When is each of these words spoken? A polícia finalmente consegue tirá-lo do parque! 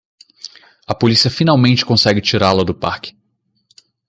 A 0.87 0.95
polícia 0.95 1.29
finalmente 1.29 1.85
consegue 1.85 2.21
tirá-lo 2.21 2.63
do 2.63 2.73
parque! 2.73 3.15